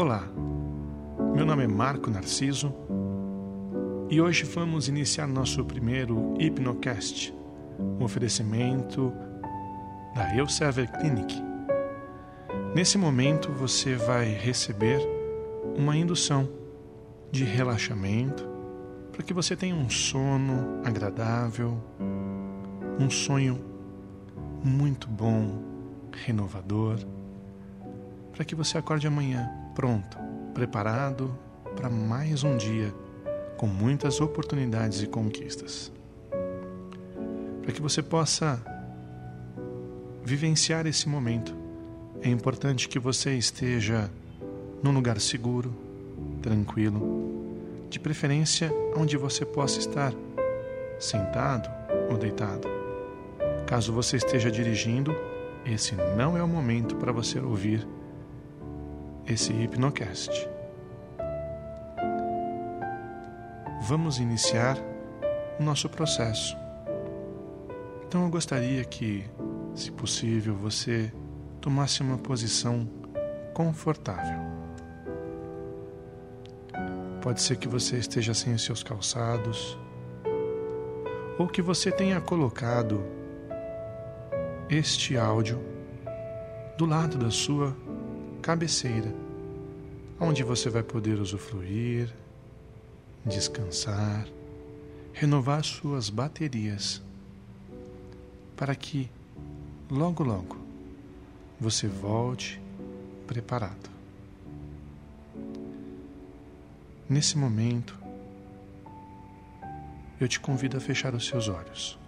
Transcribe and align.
Olá, 0.00 0.22
meu 1.34 1.44
nome 1.44 1.64
é 1.64 1.66
Marco 1.66 2.08
Narciso 2.08 2.72
e 4.08 4.20
hoje 4.20 4.44
vamos 4.44 4.86
iniciar 4.86 5.26
nosso 5.26 5.64
primeiro 5.64 6.34
Hipnocast, 6.38 7.34
um 7.80 8.04
oferecimento 8.04 9.12
da 10.14 10.36
Elsevier 10.36 10.88
Clinic. 11.00 11.34
Nesse 12.76 12.96
momento 12.96 13.50
você 13.50 13.96
vai 13.96 14.26
receber 14.26 15.00
uma 15.76 15.96
indução 15.96 16.48
de 17.32 17.42
relaxamento 17.42 18.48
para 19.10 19.24
que 19.24 19.34
você 19.34 19.56
tenha 19.56 19.74
um 19.74 19.90
sono 19.90 20.80
agradável, 20.84 21.76
um 23.00 23.10
sonho 23.10 23.60
muito 24.62 25.08
bom, 25.08 25.60
renovador, 26.24 27.00
para 28.32 28.44
que 28.44 28.54
você 28.54 28.78
acorde 28.78 29.04
amanhã 29.04 29.57
pronto, 29.78 30.18
preparado 30.52 31.38
para 31.76 31.88
mais 31.88 32.42
um 32.42 32.56
dia 32.56 32.92
com 33.56 33.68
muitas 33.68 34.20
oportunidades 34.20 35.02
e 35.02 35.06
conquistas. 35.06 35.92
Para 37.62 37.70
que 37.70 37.80
você 37.80 38.02
possa 38.02 38.60
vivenciar 40.24 40.84
esse 40.88 41.08
momento, 41.08 41.54
é 42.20 42.28
importante 42.28 42.88
que 42.88 42.98
você 42.98 43.34
esteja 43.36 44.10
num 44.82 44.90
lugar 44.90 45.20
seguro, 45.20 45.72
tranquilo, 46.42 47.00
de 47.88 48.00
preferência 48.00 48.74
onde 48.96 49.16
você 49.16 49.44
possa 49.44 49.78
estar 49.78 50.12
sentado 50.98 51.70
ou 52.10 52.18
deitado. 52.18 52.66
Caso 53.64 53.92
você 53.92 54.16
esteja 54.16 54.50
dirigindo, 54.50 55.14
esse 55.64 55.94
não 56.16 56.36
é 56.36 56.42
o 56.42 56.48
momento 56.48 56.96
para 56.96 57.12
você 57.12 57.38
ouvir 57.38 57.86
esse 59.28 59.52
Hipnocast. 59.52 60.48
Vamos 63.82 64.18
iniciar 64.18 64.78
o 65.60 65.62
nosso 65.62 65.88
processo. 65.88 66.56
Então 68.06 68.24
eu 68.24 68.30
gostaria 68.30 68.82
que, 68.84 69.24
se 69.74 69.92
possível, 69.92 70.54
você 70.54 71.12
tomasse 71.60 72.00
uma 72.00 72.16
posição 72.16 72.88
confortável. 73.52 74.38
Pode 77.20 77.42
ser 77.42 77.56
que 77.56 77.68
você 77.68 77.98
esteja 77.98 78.32
sem 78.32 78.54
os 78.54 78.64
seus 78.64 78.82
calçados, 78.82 79.78
ou 81.38 81.46
que 81.46 81.60
você 81.60 81.92
tenha 81.92 82.20
colocado 82.20 83.04
este 84.70 85.16
áudio 85.16 85.60
do 86.78 86.86
lado 86.86 87.18
da 87.18 87.30
sua 87.30 87.76
cabeceira, 88.40 89.12
onde 90.20 90.42
você 90.42 90.68
vai 90.68 90.82
poder 90.82 91.20
usufruir, 91.20 92.12
descansar, 93.24 94.26
renovar 95.12 95.64
suas 95.64 96.10
baterias, 96.10 97.02
para 98.56 98.74
que 98.74 99.10
logo, 99.90 100.24
logo 100.24 100.56
você 101.60 101.86
volte 101.86 102.60
preparado. 103.26 103.90
Nesse 107.08 107.38
momento, 107.38 107.96
eu 110.20 110.28
te 110.28 110.38
convido 110.38 110.76
a 110.76 110.80
fechar 110.80 111.14
os 111.14 111.26
seus 111.26 111.48
olhos. 111.48 111.98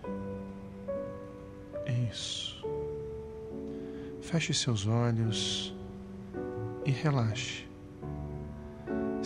Isso. 2.11 2.63
Feche 4.21 4.53
seus 4.53 4.87
olhos 4.87 5.75
e 6.85 6.91
relaxe. 6.91 7.70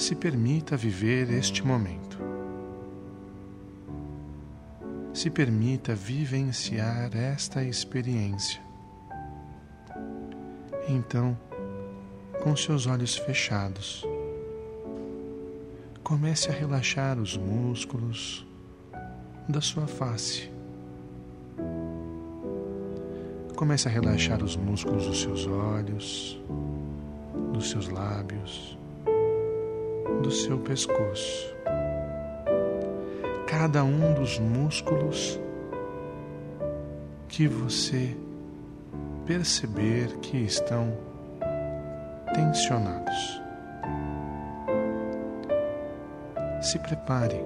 Se 0.05 0.15
permita 0.15 0.77
viver 0.77 1.31
este 1.33 1.67
momento. 1.67 2.19
Se 5.15 5.31
permita 5.31 5.95
vivenciar 5.95 7.17
esta 7.17 7.65
experiência. 7.65 8.61
Então, 10.87 11.35
com 12.43 12.55
seus 12.55 12.87
olhos 12.87 13.17
fechados, 13.17 14.07
comece 16.03 16.51
a 16.51 16.53
relaxar 16.53 17.19
os 17.19 17.39
músculos 17.39 18.47
da 19.49 19.63
sua 19.63 19.87
face. 19.87 20.51
Comece 23.57 23.89
a 23.89 23.91
relaxar 23.91 24.45
os 24.45 24.55
músculos 24.55 25.07
dos 25.07 25.23
seus 25.23 25.47
olhos 25.47 26.39
dos 27.55 27.71
seus 27.71 27.89
lábios, 27.89 28.77
do 30.25 30.31
seu 30.31 30.59
pescoço. 30.59 31.55
Cada 33.47 33.85
um 33.85 34.15
dos 34.15 34.39
músculos 34.39 35.39
que 37.29 37.47
você 37.47 38.17
perceber 39.27 40.09
que 40.23 40.39
estão 40.39 40.97
tensionados. 42.33 43.43
Se 46.63 46.79
prepare, 46.79 47.45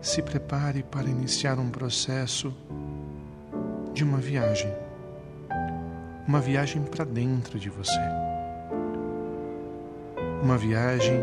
se 0.00 0.20
prepare 0.20 0.82
para 0.82 1.08
iniciar 1.08 1.60
um 1.60 1.70
processo 1.70 2.52
de 3.94 4.02
uma 4.02 4.18
viagem, 4.18 4.74
uma 6.26 6.40
viagem 6.40 6.82
para 6.82 7.04
dentro 7.04 7.60
de 7.60 7.70
você 7.70 8.27
uma 10.42 10.56
viagem 10.56 11.20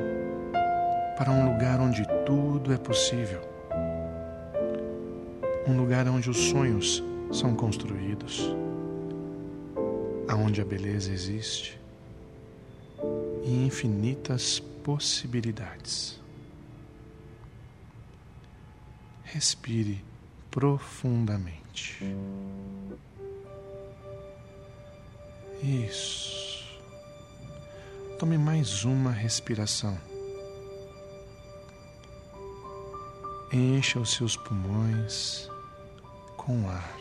para 1.18 1.32
um 1.32 1.52
lugar 1.54 1.80
onde 1.80 2.06
tudo 2.26 2.74
é 2.74 2.78
possível. 2.78 3.42
Um 5.68 5.78
lugar 5.78 6.08
onde 6.08 6.30
os 6.30 6.38
sonhos 6.38 7.04
são 7.32 7.56
construídos, 7.56 8.54
aonde 10.28 10.62
a 10.62 10.66
beleza 10.66 11.12
existe 11.12 11.80
e 13.44 13.66
infinitas 13.66 14.60
possibilidades. 14.84 16.20
Respire 19.24 20.04
profundamente. 20.52 22.06
Isso. 25.64 26.35
Tome 28.18 28.38
mais 28.38 28.86
uma 28.86 29.12
respiração. 29.12 29.98
Encha 33.52 34.00
os 34.00 34.14
seus 34.14 34.38
pulmões 34.38 35.50
com 36.38 36.70
ar. 36.70 36.98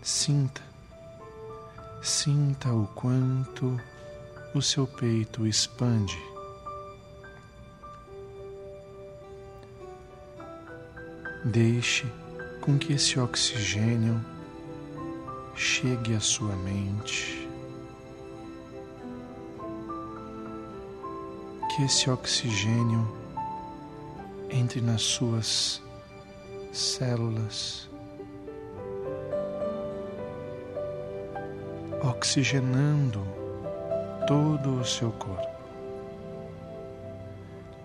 Sinta, 0.00 0.62
sinta 2.00 2.72
o 2.72 2.86
quanto 2.94 3.76
o 4.54 4.62
seu 4.62 4.86
peito 4.86 5.44
expande. 5.44 6.16
Deixe 11.44 12.06
com 12.60 12.78
que 12.78 12.92
esse 12.92 13.18
oxigênio 13.18 14.24
chegue 15.56 16.14
à 16.14 16.20
sua 16.20 16.54
mente. 16.54 17.41
Que 21.74 21.84
esse 21.84 22.10
oxigênio 22.10 23.10
entre 24.50 24.82
nas 24.82 25.00
suas 25.00 25.82
células, 26.70 27.88
oxigenando 32.02 33.26
todo 34.26 34.80
o 34.80 34.84
seu 34.84 35.10
corpo. 35.12 35.50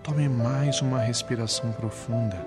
Tome 0.02 0.28
mais 0.28 0.82
uma 0.82 0.98
respiração 0.98 1.72
profunda. 1.72 2.44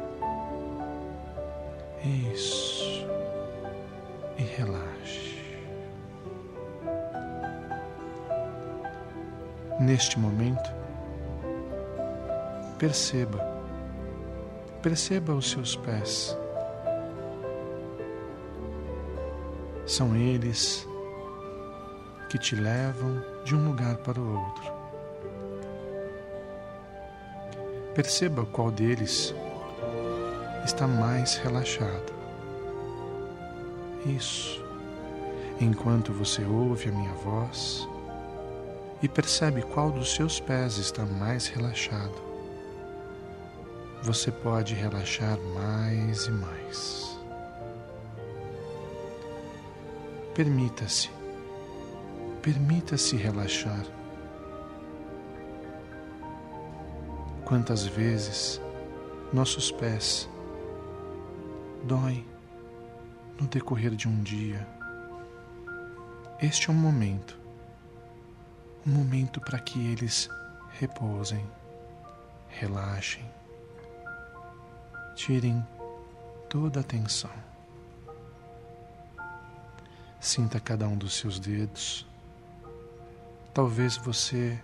Isso. 2.04 3.08
E 4.38 4.44
relaxe. 4.44 5.40
Neste 9.80 10.20
momento, 10.20 10.81
Perceba, 12.82 13.40
perceba 14.82 15.36
os 15.36 15.52
seus 15.52 15.76
pés. 15.76 16.36
São 19.86 20.16
eles 20.16 20.88
que 22.28 22.40
te 22.40 22.56
levam 22.56 23.24
de 23.46 23.56
um 23.56 23.68
lugar 23.68 23.98
para 23.98 24.20
o 24.20 24.36
outro. 24.36 24.74
Perceba 27.94 28.48
qual 28.48 28.72
deles 28.72 29.32
está 30.66 30.88
mais 30.88 31.36
relaxado. 31.36 32.12
Isso. 34.08 34.60
enquanto 35.60 36.12
você 36.12 36.44
ouve 36.44 36.90
a 36.90 36.92
minha 36.92 37.14
voz 37.14 37.88
e 39.04 39.08
percebe 39.08 39.62
qual 39.62 39.92
dos 39.92 40.16
seus 40.16 40.40
pés 40.40 40.80
está 40.80 41.06
mais 41.06 41.46
relaxado, 41.46 42.31
você 44.02 44.32
pode 44.32 44.74
relaxar 44.74 45.38
mais 45.54 46.26
e 46.26 46.32
mais. 46.32 47.20
Permita-se, 50.34 51.10
permita-se 52.42 53.16
relaxar. 53.16 53.86
Quantas 57.46 57.86
vezes 57.86 58.60
nossos 59.32 59.72
pés 59.72 60.28
doem 61.84 62.26
no 63.40 63.48
decorrer 63.48 63.92
de 63.92 64.08
um 64.08 64.24
dia? 64.24 64.68
Este 66.42 66.72
é 66.72 66.74
um 66.74 66.78
momento, 66.78 67.38
um 68.88 68.92
momento 68.92 69.40
para 69.40 69.60
que 69.60 69.92
eles 69.92 70.28
repousem, 70.80 71.46
relaxem, 72.48 73.30
tirem 75.22 75.64
toda 76.50 76.80
a 76.80 76.84
tensão. 76.84 77.30
Sinta 80.20 80.60
cada 80.60 80.88
um 80.88 80.98
dos 80.98 81.14
seus 81.14 81.40
dedos. 81.40 82.08
Talvez 83.54 83.98
você 83.98 84.60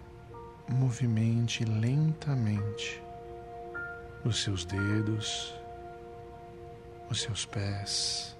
movimente 0.67 1.63
lentamente 1.63 3.03
os 4.25 4.41
seus 4.41 4.65
dedos, 4.65 5.53
os 7.07 7.21
seus 7.21 7.45
pés 7.45 8.35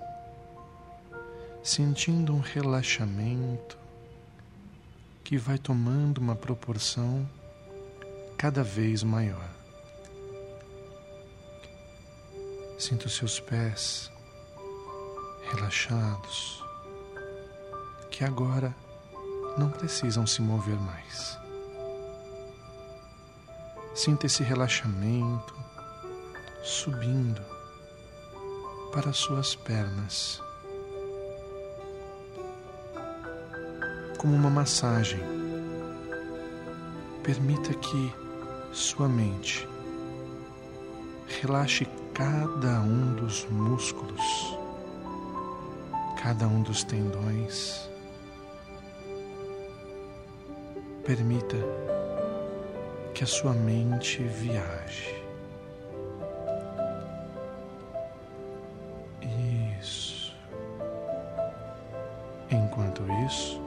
sentindo 1.62 2.34
um 2.34 2.40
relaxamento 2.40 3.78
que 5.24 5.38
vai 5.38 5.60
tomando 5.60 6.18
uma 6.18 6.36
proporção 6.36 7.30
cada 8.38 8.64
vez 8.64 9.04
maior. 9.04 9.57
Sinta 12.78 13.08
os 13.08 13.16
seus 13.16 13.40
pés 13.40 14.12
relaxados, 15.50 16.64
que 18.12 18.24
agora 18.24 18.76
não 19.58 19.72
precisam 19.72 20.28
se 20.28 20.44
mover 20.44 20.80
mais. 20.80 21.40
Sinta 23.96 24.28
esse 24.28 24.44
relaxamento 24.44 25.56
subindo 26.64 27.42
para 28.94 29.12
suas 29.12 29.56
pernas 29.56 30.40
como 34.20 34.36
uma 34.36 34.52
massagem. 34.52 35.22
Permita 37.24 37.74
que 37.74 38.14
sua 38.72 39.10
mente 39.10 39.68
relaxe 41.42 41.88
cada 42.18 42.82
um 42.82 43.14
dos 43.14 43.46
músculos, 43.46 44.58
cada 46.20 46.48
um 46.48 46.64
dos 46.64 46.84
tendões. 46.84 47.88
Permita 51.06 51.58
que 53.14 53.24
a 53.24 53.28
sua 53.28 53.54
mente 53.54 54.24
viaje. 54.24 55.16
Isso. 59.80 60.36
Enquanto 62.50 63.04
isso, 63.28 63.62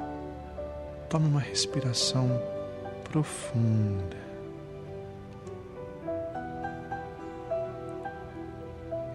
Tome 1.11 1.27
uma 1.27 1.41
respiração 1.41 2.41
profunda. 3.11 4.30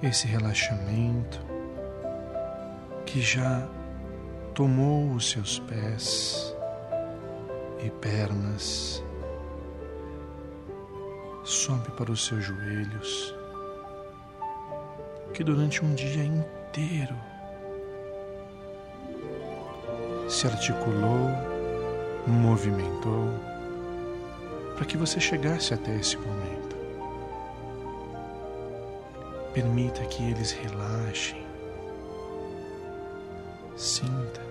Esse 0.06 0.28
relaxamento 0.28 1.44
que 3.08 3.20
já 3.20 3.68
tomou 4.54 5.12
os 5.12 5.32
seus 5.32 5.58
pés 5.58 6.56
e 7.84 7.90
pernas, 7.90 9.04
sobe 11.44 11.90
para 11.98 12.12
os 12.12 12.24
seus 12.24 12.44
joelhos, 12.44 13.36
que 15.34 15.44
durante 15.44 15.84
um 15.84 15.96
dia 15.96 16.24
inteiro 16.24 17.16
se 20.30 20.46
articulou 20.46 21.32
movimentou 22.28 23.28
para 24.76 24.86
que 24.86 24.98
você 24.98 25.20
chegasse 25.20 25.74
até 25.74 25.96
esse 25.96 26.16
momento. 26.18 26.55
Permita 29.56 30.04
que 30.08 30.22
eles 30.22 30.52
relaxem. 30.52 31.42
Sinta, 33.78 34.42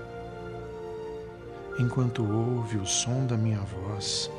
enquanto 1.79 2.25
ouve 2.25 2.79
o 2.79 2.87
som 2.87 3.27
da 3.27 3.37
minha 3.37 3.61
voz, 3.61 4.31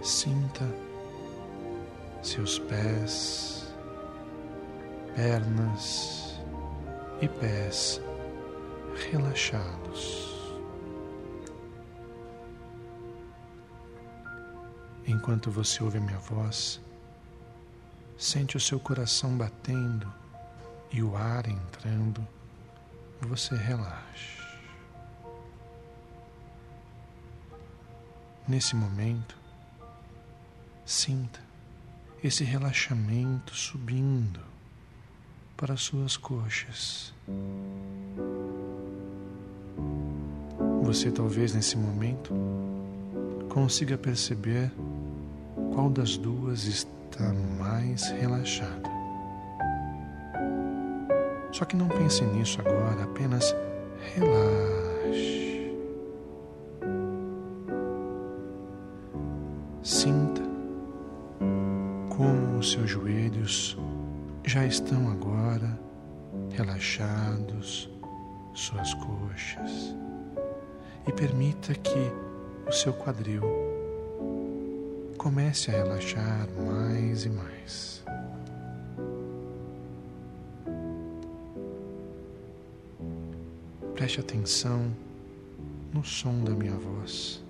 sinta 0.00 0.64
seus 2.22 2.60
pés, 2.60 3.74
pernas 5.16 6.40
e 7.20 7.26
pés 7.26 8.00
relaxados. 9.10 10.32
Enquanto 15.04 15.50
você 15.50 15.82
ouve 15.82 15.98
a 15.98 16.00
minha 16.00 16.18
voz, 16.20 16.80
sente 18.16 18.56
o 18.56 18.60
seu 18.60 18.78
coração 18.78 19.36
batendo 19.36 20.12
e 20.92 21.02
o 21.02 21.16
ar 21.16 21.48
entrando, 21.48 22.26
você 23.20 23.56
relaxa. 23.56 24.42
Nesse 28.46 28.76
momento, 28.76 29.36
sinta 30.84 31.40
esse 32.22 32.44
relaxamento 32.44 33.54
subindo 33.54 34.40
para 35.56 35.74
as 35.74 35.82
suas 35.82 36.16
coxas. 36.16 37.12
Você 40.82 41.10
talvez 41.10 41.54
nesse 41.54 41.76
momento 41.76 42.32
consiga 43.48 43.96
perceber 43.96 44.70
qual 45.74 45.90
das 45.90 46.16
duas 46.16 46.66
está 47.14 47.32
mais 47.32 48.10
relaxada. 48.10 48.90
Só 51.52 51.64
que 51.64 51.76
não 51.76 51.86
pense 51.86 52.24
nisso 52.24 52.60
agora, 52.60 53.04
apenas 53.04 53.54
relaxe. 54.16 55.72
Sinta 59.80 60.42
como 62.16 62.58
os 62.58 62.72
seus 62.72 62.90
joelhos 62.90 63.78
já 64.44 64.66
estão 64.66 65.08
agora 65.08 65.78
relaxados, 66.50 67.88
suas 68.54 68.92
coxas, 68.94 69.94
e 71.06 71.12
permita 71.12 71.74
que 71.74 72.12
o 72.66 72.72
seu 72.72 72.92
quadril 72.92 73.44
comece 75.16 75.70
a 75.70 75.74
relaxar 75.74 76.48
mais 76.66 77.24
e 77.24 77.30
mais. 77.30 78.04
Preste 83.94 84.20
atenção 84.20 84.90
no 85.92 86.04
som 86.04 86.42
da 86.44 86.50
minha 86.50 86.76
voz 86.76 87.42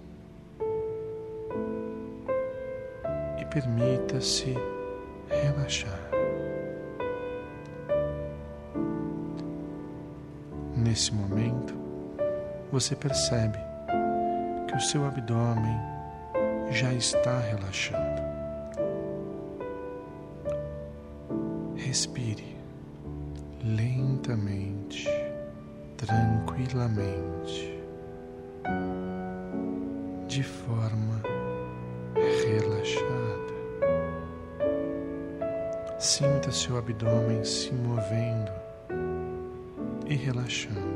e 3.41 3.45
permita-se 3.47 4.55
relaxar. 5.29 6.11
Nesse 10.77 11.13
momento, 11.15 11.75
você 12.71 12.95
percebe 12.95 13.59
que 14.69 14.77
o 14.77 14.81
seu 14.81 15.07
abdômen 15.07 15.94
já 16.75 16.93
está 16.93 17.39
relaxando. 17.39 18.21
Respire 21.77 22.57
lentamente, 23.63 25.09
tranquilamente, 25.97 27.81
de 30.27 30.43
forma 30.43 31.23
relaxada. 32.45 33.55
Sinta 36.01 36.51
seu 36.51 36.77
abdômen 36.77 37.45
se 37.45 37.73
movendo 37.73 38.51
e 40.07 40.17
relaxando 40.17 40.94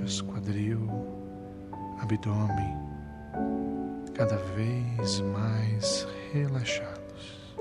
coxas, 0.00 0.20
quadril, 0.22 0.88
abdômen, 2.00 2.76
cada 4.14 4.36
vez 4.36 5.20
mais 5.20 6.06
relaxados. 6.32 7.56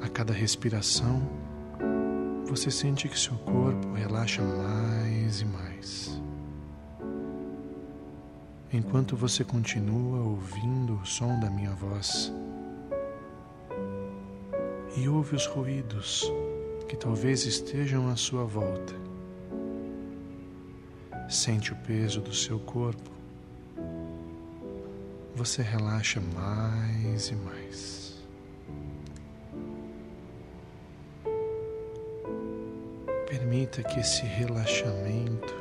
A 0.00 0.08
cada 0.08 0.32
respiração, 0.32 1.22
você 2.46 2.70
sente 2.70 3.08
que 3.08 3.18
seu 3.18 3.36
corpo 3.38 3.92
relaxa 3.94 4.42
mais 4.42 5.40
e 5.40 5.44
mais. 5.44 6.22
Enquanto 8.72 9.16
você 9.16 9.44
continua 9.44 10.20
ouvindo 10.20 11.00
o 11.02 11.06
som 11.06 11.38
da 11.40 11.50
minha 11.50 11.72
voz 11.72 12.32
e 14.96 15.08
ouve 15.08 15.36
os 15.36 15.46
ruídos 15.46 16.30
que 16.88 16.96
talvez 16.96 17.44
estejam 17.44 18.08
à 18.08 18.16
sua 18.16 18.44
volta, 18.44 18.94
sente 21.28 21.70
o 21.70 21.76
peso 21.76 22.22
do 22.22 22.34
seu 22.34 22.58
corpo, 22.58 23.10
você 25.34 25.60
relaxa 25.60 26.18
mais 26.34 27.28
e 27.28 27.34
mais. 27.36 28.26
Permita 33.28 33.82
que 33.82 34.00
esse 34.00 34.22
relaxamento 34.22 35.54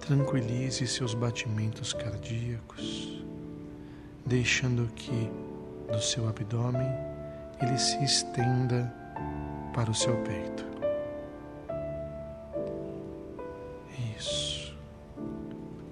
tranquilize 0.00 0.84
seus 0.88 1.14
batimentos 1.14 1.92
cardíacos, 1.92 3.24
deixando 4.26 4.88
que 4.96 5.30
do 5.92 6.02
seu 6.02 6.28
abdômen 6.28 6.88
ele 7.60 7.78
se 7.78 8.02
estenda 8.02 9.01
para 9.72 9.90
o 9.90 9.94
seu 9.94 10.16
peito. 10.18 10.64
Isso. 14.16 14.76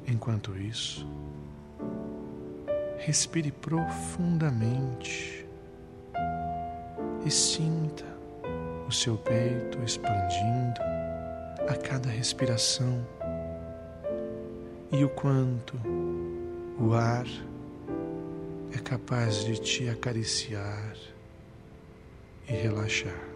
Enquanto 0.06 0.56
isso, 0.56 1.06
respire 2.98 3.50
profundamente 3.50 5.46
e 7.24 7.30
sinta 7.30 8.04
o 8.86 8.92
seu 8.92 9.16
peito 9.16 9.78
expandindo 9.84 10.80
a 11.68 11.74
cada 11.76 12.08
respiração 12.08 13.06
e 14.92 15.04
o 15.04 15.08
quanto 15.08 15.76
o 16.78 16.92
ar 16.94 17.26
é 18.72 18.78
capaz 18.78 19.44
de 19.44 19.60
te 19.60 19.88
acariciar 19.88 20.96
e 22.48 22.52
relaxar. 22.52 23.29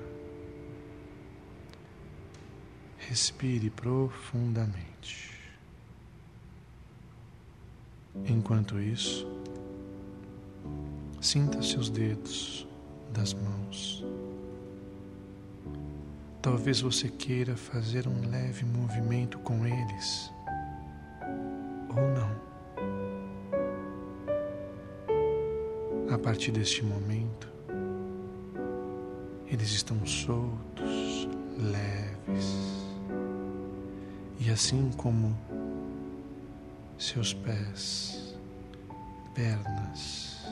Respire 3.08 3.70
profundamente. 3.70 5.32
Enquanto 8.26 8.80
isso, 8.80 9.26
sinta 11.20 11.62
seus 11.62 11.90
dedos 11.90 12.66
das 13.12 13.34
mãos 13.34 14.04
Talvez 16.44 16.78
você 16.82 17.08
queira 17.08 17.56
fazer 17.56 18.06
um 18.06 18.28
leve 18.28 18.66
movimento 18.66 19.38
com 19.38 19.66
eles, 19.66 20.30
ou 21.88 22.02
não. 22.11 22.30
A 26.14 26.18
partir 26.18 26.52
deste 26.52 26.84
momento, 26.84 27.50
eles 29.46 29.70
estão 29.73 30.04
soltos, 30.04 31.26
leves, 31.56 32.83
e 34.46 34.50
assim 34.50 34.90
como 34.98 35.34
seus 36.98 37.32
pés, 37.32 38.36
pernas, 39.34 40.46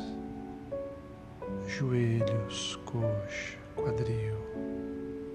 joelhos, 1.69 2.77
coxa, 2.87 3.59
quadril, 3.77 4.35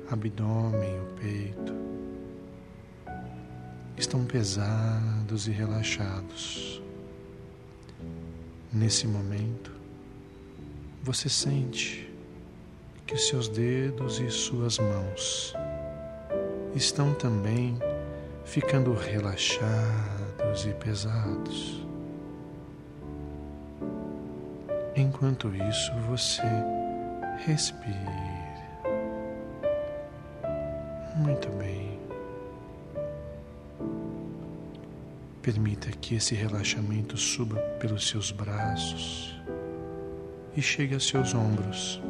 abdômen, 0.09 0.99
o 1.01 1.05
peito, 1.19 1.73
estão 3.95 4.25
pesados 4.25 5.47
e 5.47 5.51
relaxados. 5.51 6.81
Nesse 8.73 9.05
momento, 9.07 9.71
você 11.03 11.29
sente 11.29 12.11
que 13.05 13.17
seus 13.17 13.47
dedos 13.47 14.19
e 14.19 14.31
suas 14.31 14.79
mãos 14.79 15.53
estão 16.75 17.13
também 17.13 17.77
ficando 18.47 18.93
relaxados 18.93 20.65
e 20.65 20.73
pesados. 20.75 21.85
Enquanto 24.95 25.53
isso, 25.53 25.91
você 26.09 26.41
respira. 27.45 27.93
Muito 31.17 31.49
bem. 31.49 31.99
Permita 35.41 35.91
que 35.91 36.15
esse 36.15 36.33
relaxamento 36.33 37.17
suba 37.17 37.57
pelos 37.79 38.07
seus 38.07 38.31
braços 38.31 39.35
e 40.55 40.61
chegue 40.61 40.95
a 40.95 40.99
seus 40.99 41.33
ombros. 41.33 42.01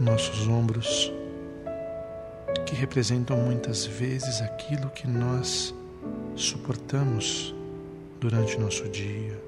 Nossos 0.00 0.48
ombros, 0.48 1.12
que 2.72 2.76
representam 2.76 3.36
muitas 3.36 3.84
vezes 3.84 4.40
aquilo 4.40 4.88
que 4.88 5.06
nós 5.06 5.74
suportamos 6.34 7.54
durante 8.18 8.58
nosso 8.58 8.88
dia, 8.88 9.38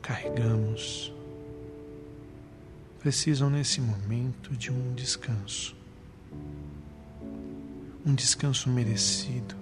carregamos 0.00 1.12
precisam 3.00 3.50
nesse 3.50 3.82
momento 3.82 4.56
de 4.56 4.72
um 4.72 4.94
descanso. 4.94 5.76
Um 8.06 8.14
descanso 8.14 8.70
merecido. 8.70 9.54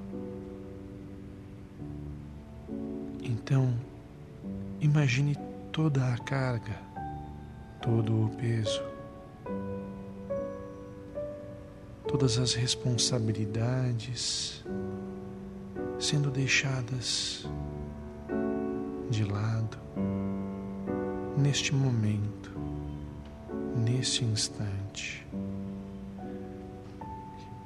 Então, 3.21 3.75
imagine 4.81 5.37
toda 5.73 6.15
a 6.15 6.19
carga, 6.19 6.79
todo 7.83 8.27
o 8.27 8.29
peso, 8.37 8.90
todas 12.11 12.39
as 12.39 12.55
responsabilidades 12.55 14.65
sendo 15.97 16.29
deixadas 16.29 17.47
de 19.09 19.25
lado 19.25 19.79
neste 21.39 21.73
momento 21.73 22.51
nesse 23.77 24.25
instante. 24.25 25.25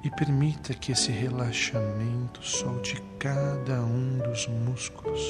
E 0.04 0.10
permita 0.10 0.74
que 0.74 0.92
esse 0.92 1.10
relaxamento 1.10 2.44
solte 2.44 3.02
cada 3.18 3.80
um 3.80 4.18
dos 4.18 4.46
músculos, 4.46 5.22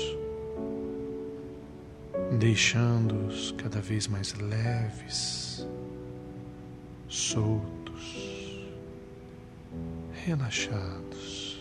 deixando-os 2.40 3.52
cada 3.52 3.80
vez 3.80 4.08
mais 4.08 4.34
leves, 4.34 5.64
soltos, 7.08 7.83
relaxados. 10.24 11.60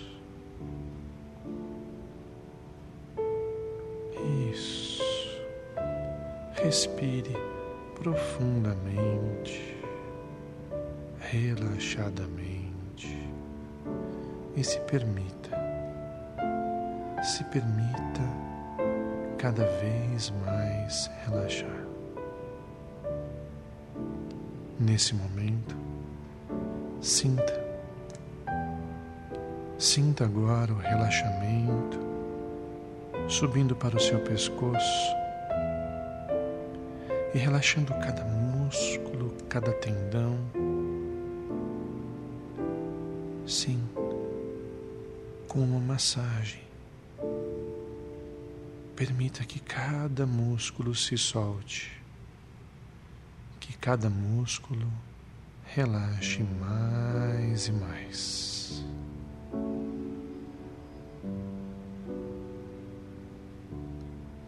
Isso. 4.52 5.04
Respire 6.64 7.36
profundamente, 7.96 9.76
relaxadamente 11.20 13.30
e 14.56 14.64
se 14.64 14.80
permita, 14.82 15.58
se 17.22 17.44
permita 17.46 18.22
cada 19.38 19.66
vez 19.66 20.32
mais 20.46 21.12
relaxar. 21.26 21.84
Nesse 24.80 25.14
momento, 25.16 25.76
sinta, 27.02 27.63
sinta 29.84 30.24
agora 30.24 30.72
o 30.72 30.78
relaxamento 30.78 32.00
subindo 33.28 33.76
para 33.76 33.98
o 33.98 34.00
seu 34.00 34.18
pescoço 34.22 35.14
e 37.34 37.38
relaxando 37.38 37.94
cada 37.96 38.24
músculo, 38.24 39.36
cada 39.50 39.74
tendão. 39.74 40.40
Sim, 43.46 43.84
com 45.50 45.60
uma 45.60 45.82
massagem. 45.82 46.64
Permita 48.96 49.44
que 49.44 49.60
cada 49.60 50.26
músculo 50.26 50.96
se 50.96 51.18
solte, 51.18 51.92
que 53.60 53.78
cada 53.78 54.10
músculo 54.10 54.88
relaxe 55.66 56.42
mais 56.42 57.68
e 57.68 57.72
mais. 57.74 58.54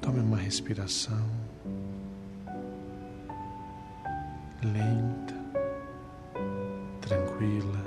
Tome 0.02 0.20
uma 0.20 0.38
respiração 0.38 1.26
lenta, 4.66 5.36
tranquila 7.02 7.84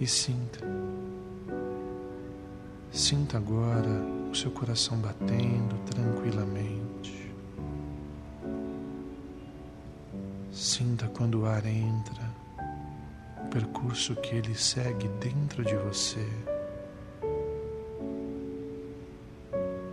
e 0.00 0.06
sinta. 0.06 0.60
Sinta 2.90 3.36
agora 3.36 3.88
o 4.30 4.34
seu 4.34 4.50
coração 4.50 4.98
batendo 4.98 5.76
tranquilamente. 5.86 7.30
Sinta 10.50 11.06
quando 11.08 11.42
o 11.42 11.46
ar 11.46 11.64
entra, 11.66 12.29
percurso 13.50 14.14
que 14.14 14.36
ele 14.36 14.54
segue 14.54 15.08
dentro 15.20 15.64
de 15.64 15.74
você. 15.76 16.24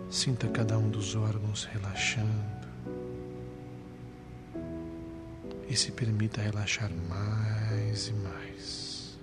Sinta 0.08 0.48
cada 0.48 0.78
um 0.78 0.88
dos 0.88 1.16
órgãos 1.16 1.64
relaxando 1.64 2.68
e 5.68 5.76
se 5.76 5.90
permita 5.92 6.40
relaxar 6.40 6.90
mais 7.08 8.08
e 8.08 8.12
mais. 8.14 9.18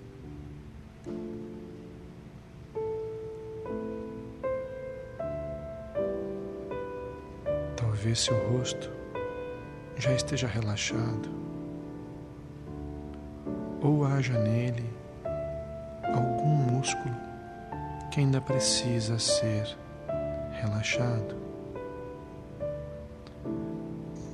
Talvez 7.75 8.19
seu 8.19 8.37
rosto 8.49 8.91
já 9.97 10.13
esteja 10.13 10.47
relaxado, 10.47 11.29
ou 13.85 14.03
haja 14.03 14.33
nele 14.39 14.89
algum 16.03 16.55
músculo 16.71 17.13
que 18.09 18.19
ainda 18.19 18.41
precisa 18.41 19.19
ser 19.19 19.77
relaxado. 20.53 21.35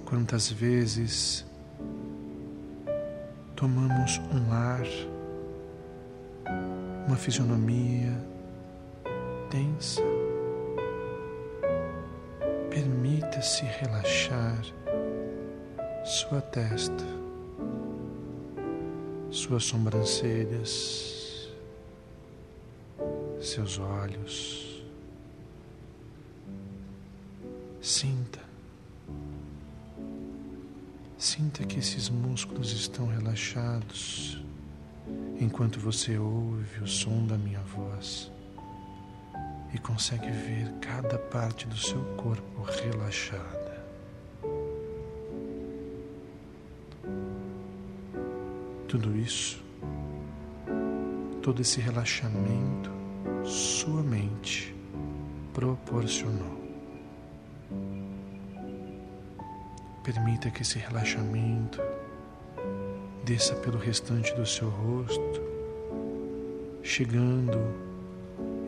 Quantas 0.06 0.50
vezes 0.50 1.46
tomamos 3.56 4.22
um 4.34 4.54
ar, 4.54 4.86
uma 7.06 7.18
fisionomia 7.18 8.18
tensa. 9.50 10.02
Permita-se 12.70 13.66
relaxar 13.66 14.62
sua 16.06 16.40
testa, 16.40 17.04
suas 19.32 19.64
sobrancelhas, 19.64 21.50
seus 23.40 23.80
olhos. 23.80 24.84
Sinta 27.82 28.52
Sinta 31.22 31.64
que 31.64 31.78
esses 31.78 32.10
músculos 32.10 32.72
estão 32.72 33.06
relaxados 33.06 34.44
enquanto 35.40 35.80
você 35.80 36.18
ouve 36.18 36.82
o 36.82 36.88
som 36.88 37.28
da 37.28 37.38
minha 37.38 37.62
voz 37.62 38.32
e 39.72 39.78
consegue 39.78 40.32
ver 40.32 40.72
cada 40.82 41.20
parte 41.20 41.68
do 41.68 41.78
seu 41.78 42.04
corpo 42.16 42.64
relaxada. 42.64 43.61
Tudo 48.92 49.18
isso, 49.18 49.64
todo 51.42 51.62
esse 51.62 51.80
relaxamento, 51.80 52.92
sua 53.46 54.04
mente 54.04 54.76
proporcionou. 55.54 56.60
Permita 60.04 60.52
que 60.52 60.64
esse 60.64 60.78
relaxamento 60.78 61.80
desça 63.24 63.56
pelo 63.56 63.78
restante 63.78 64.34
do 64.34 64.46
seu 64.46 64.68
rosto, 64.68 65.42
chegando 66.84 67.60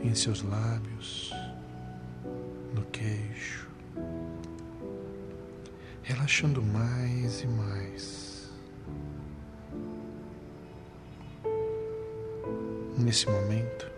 em 0.02 0.16
seus 0.16 0.42
lábios, 0.42 1.34
no 2.74 2.86
queixo, 2.86 3.70
relaxando 6.02 6.62
mais 6.62 7.42
e 7.42 7.48
mais. 7.48 8.33
Nesse 13.04 13.30
momento, 13.30 13.92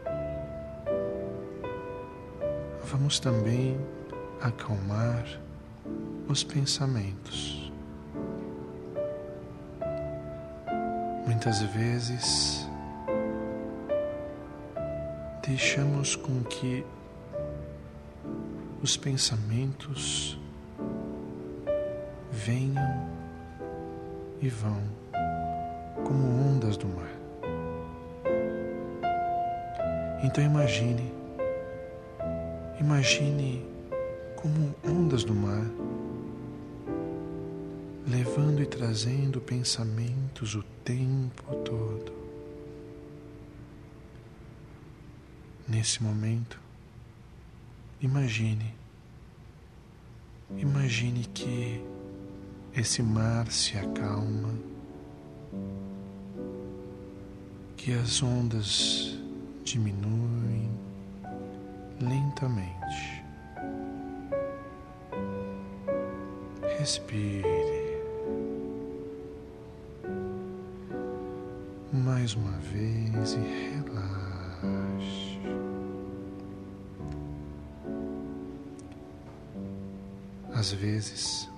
vamos 2.85 3.19
também 3.19 3.79
acalmar 4.41 5.23
os 6.27 6.43
pensamentos. 6.43 7.71
Muitas 11.23 11.61
vezes 11.61 12.67
deixamos 15.45 16.15
com 16.15 16.43
que 16.43 16.83
os 18.81 18.97
pensamentos 18.97 20.35
venham 22.31 23.07
e 24.41 24.49
vão 24.49 24.81
como 26.03 26.25
ondas 26.49 26.75
do 26.75 26.87
mar. 26.87 27.14
Então 30.25 30.43
imagine, 30.43 31.13
imagine 32.79 33.63
como 34.35 34.73
ondas 34.83 35.23
do 35.23 35.35
mar 35.35 35.63
levando 38.07 38.59
e 38.59 38.65
trazendo 38.65 39.39
pensamentos 39.39 40.55
o 40.55 40.63
tempo 40.83 41.55
todo. 41.57 42.11
Nesse 45.67 46.01
momento, 46.01 46.59
imagine, 48.01 48.73
imagine 50.57 51.23
que 51.35 51.85
esse 52.75 53.03
mar 53.03 53.51
se 53.51 53.77
acalma, 53.77 54.55
que 57.77 57.93
as 57.93 58.23
ondas 58.23 59.14
diminuem 59.65 60.69
lentamente. 61.99 63.25
Respire. 66.79 67.75
mais 72.25 72.33
uma 72.33 72.51
vez 72.59 73.33
e 73.33 73.39
relaxe. 73.77 75.39
Às 80.53 80.71
vezes, 80.71 81.49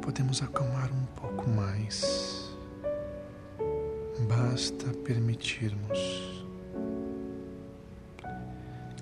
podemos 0.00 0.42
acalmar 0.42 0.90
um 0.92 1.04
pouco 1.20 1.48
mais. 1.50 2.50
Basta 4.28 4.86
permitirmos 5.04 6.39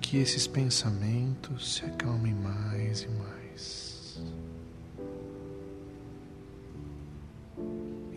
que 0.09 0.17
esses 0.17 0.47
pensamentos 0.47 1.75
se 1.75 1.85
acalmem 1.85 2.33
mais 2.33 3.03
e 3.03 3.07
mais. 3.09 4.19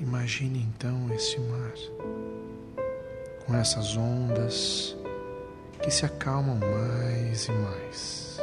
Imagine 0.00 0.60
então 0.60 1.12
esse 1.12 1.38
mar, 1.38 1.74
com 3.44 3.54
essas 3.54 3.94
ondas 3.94 4.96
que 5.82 5.90
se 5.90 6.06
acalmam 6.06 6.56
mais 6.56 7.44
e 7.48 7.52
mais. 7.52 8.40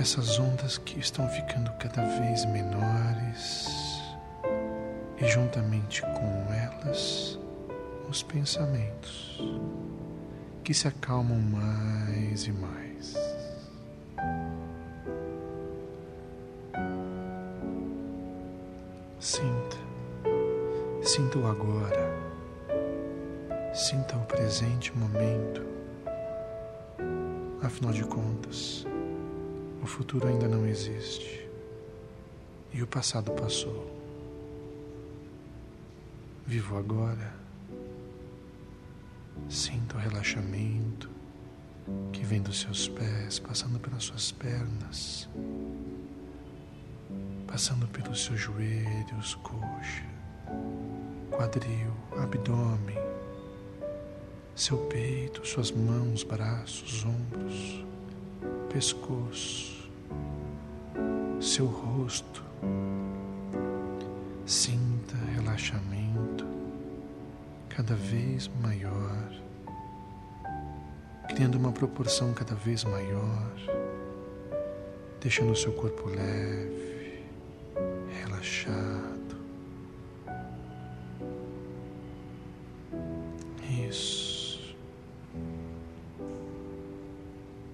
Essas 0.00 0.38
ondas 0.38 0.78
que 0.78 0.98
estão 0.98 1.28
ficando 1.28 1.70
cada 1.72 2.02
vez 2.20 2.46
menores 2.46 3.68
e 5.20 5.28
juntamente 5.28 6.00
com 6.00 6.54
elas 6.54 7.41
os 8.12 8.22
pensamentos 8.22 9.40
que 10.62 10.74
se 10.74 10.86
acalmam 10.86 11.40
mais 11.40 12.46
e 12.46 12.52
mais. 12.52 13.16
Sinta 19.18 19.78
o 21.38 21.46
agora. 21.46 22.12
Sinta 23.72 24.18
o 24.18 24.26
presente 24.26 24.94
momento. 24.94 25.62
Afinal 27.62 27.92
de 27.92 28.04
contas, 28.04 28.86
o 29.82 29.86
futuro 29.86 30.28
ainda 30.28 30.46
não 30.46 30.66
existe 30.66 31.48
e 32.74 32.82
o 32.82 32.86
passado 32.86 33.32
passou. 33.32 33.90
Vivo 36.46 36.76
agora. 36.76 37.41
Sinta 39.48 39.96
o 39.96 40.00
relaxamento 40.00 41.10
que 42.12 42.24
vem 42.24 42.40
dos 42.40 42.60
seus 42.60 42.88
pés, 42.88 43.38
passando 43.38 43.78
pelas 43.78 44.04
suas 44.04 44.32
pernas, 44.32 45.28
passando 47.46 47.86
pelos 47.88 48.24
seus 48.24 48.40
joelhos, 48.40 49.34
coxa, 49.42 50.06
quadril, 51.30 51.92
abdômen, 52.16 52.98
seu 54.54 54.78
peito, 54.86 55.46
suas 55.46 55.70
mãos, 55.70 56.22
braços, 56.22 57.04
ombros, 57.04 57.84
pescoço, 58.72 59.90
seu 61.40 61.66
rosto. 61.66 62.42
Sinta 64.46 65.16
relaxamento 65.34 66.31
cada 67.74 67.94
vez 67.94 68.50
maior, 68.60 69.28
criando 71.28 71.56
uma 71.56 71.72
proporção 71.72 72.32
cada 72.32 72.54
vez 72.54 72.84
maior, 72.84 73.52
deixando 75.20 75.52
o 75.52 75.56
seu 75.56 75.72
corpo 75.72 76.08
leve, 76.08 77.24
relaxado. 78.20 79.12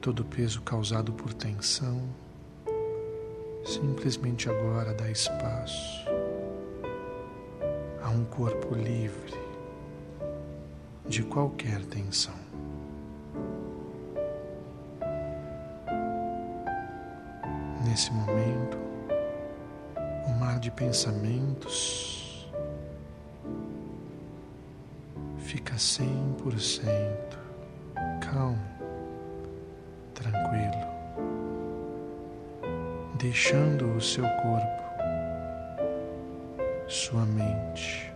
todo 0.01 0.21
o 0.21 0.25
peso 0.25 0.63
causado 0.63 1.13
por 1.13 1.35
tensão, 1.35 2.03
simplesmente 3.63 4.49
agora 4.49 4.95
dá 4.95 5.11
espaço 5.11 6.09
a 8.03 8.09
um 8.09 8.25
corpo 8.25 8.75
livre 8.75 9.48
de 11.09 11.23
qualquer 11.23 11.83
tensão. 11.87 12.35
Nesse 17.85 18.13
momento, 18.13 18.77
o 20.27 20.31
mar 20.39 20.61
de 20.61 20.71
pensamentos 20.71 22.47
fica 25.39 25.77
100% 25.77 27.39
calmo 28.21 28.59
tranquilo, 30.13 30.87
deixando 33.15 33.97
o 33.97 34.01
seu 34.01 34.25
corpo, 34.43 34.83
sua 36.87 37.25
mente 37.25 38.08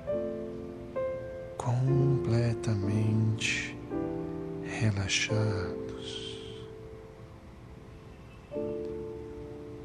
completamente 1.63 3.79
relaxados. 4.81 6.43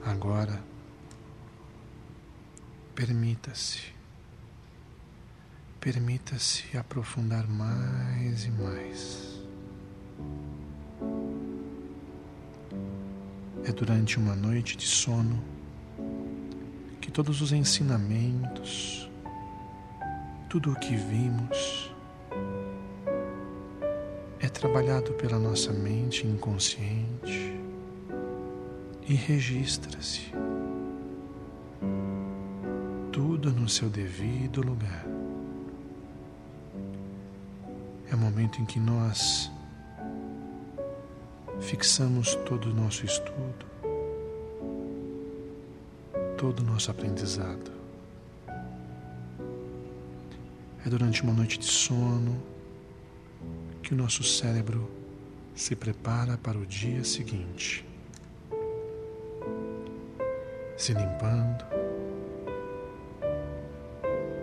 Agora, 0.03 0.59
permita-se, 2.95 3.93
permita-se 5.79 6.75
aprofundar 6.75 7.47
mais 7.47 8.45
e 8.45 8.51
mais. 8.51 9.37
É 13.63 13.71
durante 13.71 14.17
uma 14.17 14.35
noite 14.35 14.75
de 14.75 14.87
sono 14.87 15.43
que 16.99 17.11
todos 17.11 17.39
os 17.41 17.51
ensinamentos, 17.51 19.06
tudo 20.49 20.71
o 20.71 20.79
que 20.79 20.95
vimos, 20.95 21.93
é 24.39 24.47
trabalhado 24.47 25.13
pela 25.13 25.37
nossa 25.37 25.73
mente 25.73 26.25
inconsciente 26.25 27.59
e 29.07 29.13
registra-se 29.13 30.31
tudo 33.11 33.51
no 33.51 33.67
seu 33.67 33.89
devido 33.89 34.61
lugar. 34.61 35.05
É 38.09 38.15
o 38.15 38.17
momento 38.17 38.61
em 38.61 38.65
que 38.65 38.79
nós 38.79 39.51
fixamos 41.59 42.35
todo 42.45 42.69
o 42.69 42.73
nosso 42.73 43.05
estudo, 43.05 43.65
todo 46.37 46.61
o 46.61 46.63
nosso 46.63 46.89
aprendizado. 46.89 47.76
É 50.85 50.89
durante 50.89 51.21
uma 51.23 51.33
noite 51.33 51.59
de 51.59 51.65
sono 51.65 52.41
que 53.83 53.93
o 53.93 53.97
nosso 53.97 54.23
cérebro 54.23 54.89
se 55.55 55.75
prepara 55.75 56.37
para 56.37 56.57
o 56.57 56.65
dia 56.65 57.03
seguinte, 57.03 57.85
se 60.77 60.93
limpando, 60.93 61.65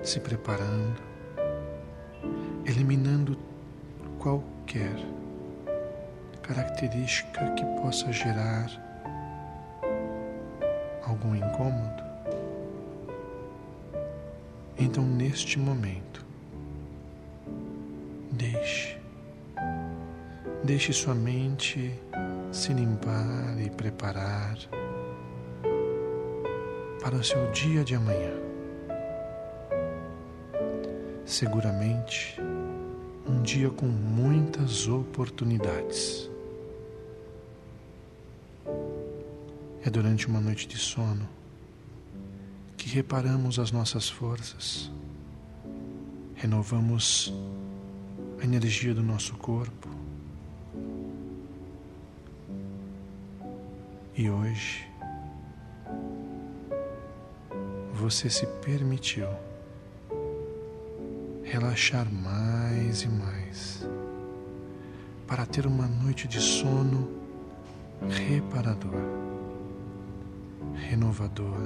se 0.03 0.21
preparando, 0.21 1.01
eliminando 2.67 3.39
qualquer 4.19 4.97
característica 6.43 7.53
que 7.53 7.65
possa 7.81 8.13
gerar 8.13 8.71
algum 11.07 11.35
incômodo, 11.35 12.04
então 14.85 15.03
neste 15.03 15.59
momento, 15.59 16.25
deixe, 18.31 18.99
deixe 20.63 20.93
sua 20.93 21.15
mente 21.15 21.91
se 22.53 22.73
limpar 22.73 23.57
e 23.59 23.71
preparar 23.71 24.59
para 27.01 27.17
o 27.17 27.25
seu 27.25 27.51
dia 27.51 27.83
de 27.83 27.95
amanhã. 27.95 28.33
Seguramente, 31.25 32.39
um 33.27 33.41
dia 33.43 33.71
com 33.71 33.87
muitas 33.87 34.87
oportunidades. 34.87 36.31
É 39.83 39.89
durante 39.89 40.27
uma 40.27 40.41
noite 40.41 40.69
de 40.69 40.77
sono 40.77 41.27
reparamos 42.95 43.59
as 43.59 43.73
nossas 43.73 44.09
forças, 44.09 44.89
renovamos 46.37 47.35
a 48.41 48.45
energia 48.45 48.95
do 48.95 49.03
nosso 49.03 49.35
corpo. 49.35 49.89
E 54.17 54.31
hoje 54.31 54.89
você 57.95 58.31
se 58.31 58.47
permitiu 58.65 59.27
relaxar 61.43 62.09
mais 62.13 63.03
e 63.03 63.09
mais 63.09 63.85
para 65.27 65.45
ter 65.45 65.67
uma 65.67 65.89
noite 65.89 66.29
de 66.29 66.39
sono 66.39 67.11
reparador 68.09 69.25
renovador, 70.89 71.59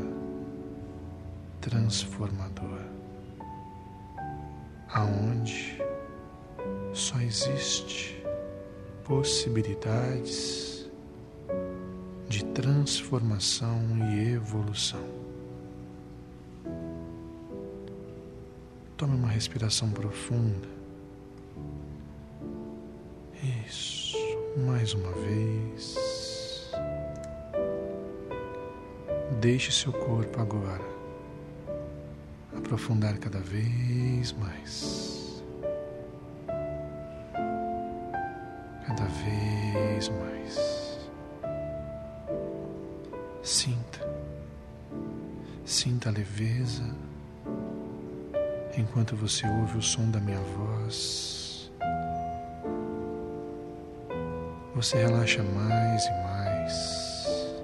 transformador, 1.68 2.80
aonde 4.88 5.78
só 6.94 7.20
existe 7.20 8.24
possibilidades 9.04 10.88
de 12.26 12.42
transformação 12.46 13.82
e 14.12 14.32
evolução. 14.32 15.04
Tome 18.96 19.14
uma 19.14 19.28
respiração 19.28 19.90
profunda. 19.90 20.68
Isso, 23.66 24.16
mais 24.66 24.94
uma 24.94 25.12
vez. 25.12 25.96
Deixe 29.40 29.70
seu 29.70 29.92
corpo 29.92 30.40
agora 30.40 30.97
aprofundar 32.68 33.16
cada 33.16 33.40
vez 33.40 34.32
mais. 34.32 35.42
Cada 38.86 39.04
vez 39.04 40.10
mais. 40.10 41.08
Sinta, 43.42 44.06
sinta 45.64 46.10
a 46.10 46.12
leveza 46.12 46.84
enquanto 48.76 49.16
você 49.16 49.46
ouve 49.48 49.78
o 49.78 49.82
som 49.82 50.10
da 50.10 50.20
minha 50.20 50.38
voz, 50.38 51.72
você 54.74 54.98
relaxa 54.98 55.42
mais 55.42 56.04
e 56.04 56.10
mais, 56.10 57.54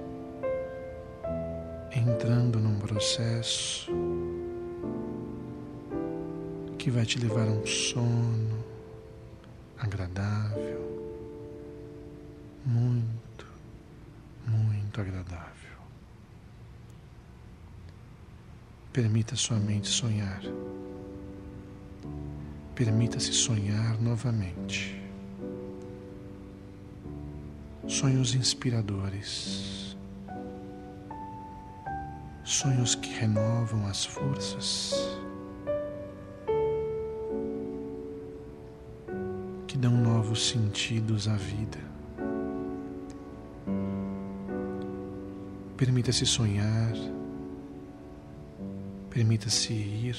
entrando 1.95 2.59
num 2.59 2.79
processo 2.79 4.04
que 6.85 6.91
vai 6.91 7.03
te 7.03 7.17
levar 7.17 7.47
a 7.47 7.51
um 7.51 7.65
sono 7.65 8.63
agradável, 9.79 11.25
muito, 12.63 13.47
muito 14.45 15.01
agradável. 15.01 15.79
Permita 18.93 19.35
sua 19.35 19.57
mente 19.57 19.87
sonhar. 19.87 20.43
Permita-se 22.75 23.33
sonhar 23.33 23.99
novamente. 23.99 25.01
Sonhos 27.87 28.35
inspiradores. 28.35 29.97
Sonhos 32.43 32.93
que 32.93 33.09
renovam 33.09 33.87
as 33.87 34.05
forças. 34.05 35.14
Novos 40.35 40.49
sentidos 40.49 41.29
à 41.29 41.35
vida. 41.35 41.79
Permita-se 45.77 46.25
sonhar 46.25 46.93
Permita-se 49.09 49.71
ir 49.71 50.17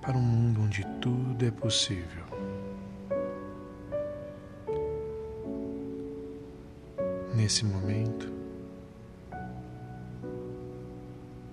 para 0.00 0.16
um 0.16 0.22
mundo 0.22 0.60
onde 0.60 0.86
tudo 1.00 1.44
é 1.44 1.50
possível. 1.50 2.24
Nesse 7.34 7.64
momento, 7.64 8.32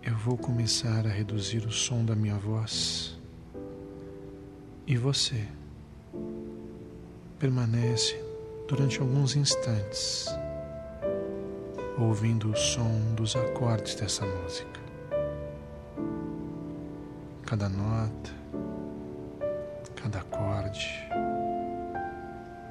eu 0.03 0.15
vou 0.17 0.37
começar 0.37 1.07
a 1.07 1.09
reduzir 1.09 1.65
o 1.65 1.71
som 1.71 2.05
da 2.05 2.15
minha 2.15 2.37
voz 2.37 3.19
e 4.85 4.95
você 4.95 5.47
permanece 7.41 8.23
durante 8.67 9.01
alguns 9.01 9.35
instantes 9.35 10.27
ouvindo 11.97 12.51
o 12.51 12.55
som 12.55 13.15
dos 13.15 13.35
acordes 13.35 13.95
dessa 13.95 14.23
música 14.23 14.79
cada 17.47 17.67
nota, 17.67 18.31
cada 19.95 20.19
acorde 20.19 20.87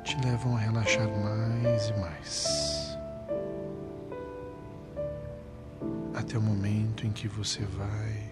te 0.05 0.17
levam 0.25 0.57
a 0.57 0.61
relaxar 0.61 1.09
mais 1.09 1.89
e 1.89 1.93
mais. 2.01 2.99
Até 6.15 6.39
o 6.39 6.41
momento 6.41 7.07
em 7.07 7.11
que 7.13 7.29
você 7.29 7.63
vai 7.65 8.31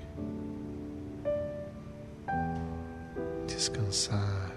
descansar 3.47 4.53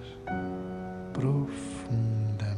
profunda. 1.22 2.51